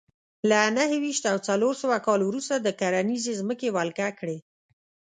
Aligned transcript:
له 0.49 0.59
نهه 0.77 0.95
ویشت 1.03 1.23
او 1.31 1.37
څلور 1.47 1.73
سوه 1.83 1.97
کال 2.07 2.19
وروسته 2.25 2.55
د 2.59 2.67
کرنیزې 2.79 3.33
ځمکې 3.41 3.67
ولکه 3.77 4.09
کړې 4.19 4.37